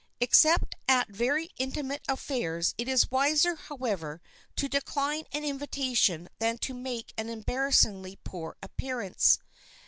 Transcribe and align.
Except 0.19 0.73
at 0.87 1.09
very 1.09 1.51
intimate 1.59 2.01
affairs 2.09 2.73
it 2.79 2.87
is 2.87 3.11
wiser, 3.11 3.53
however, 3.53 4.19
to 4.55 4.67
decline 4.67 5.25
an 5.31 5.45
invitation 5.45 6.27
than 6.39 6.57
to 6.57 6.73
make 6.73 7.13
an 7.19 7.29
embarrassingly 7.29 8.17
poor 8.23 8.57
appearance. 8.63 9.37